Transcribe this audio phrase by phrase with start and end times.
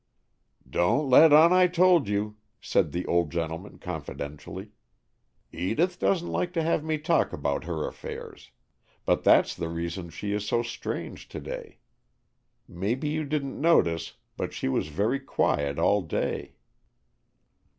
[0.67, 4.71] "Don't let on I told you," said the old gentleman, confidentially.
[5.51, 8.49] "Edith doesn't like to have me talk about her affairs.
[9.05, 11.77] But that's the reason she is so strange to day.
[12.67, 16.55] Maybe you didn't notice, but she was very quiet all day."